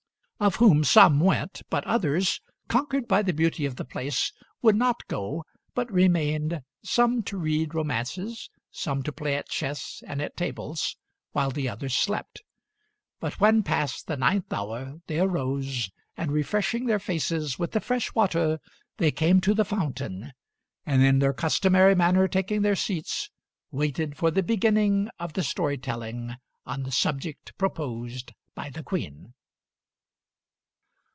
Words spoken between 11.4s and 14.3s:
the others slept. But when passed the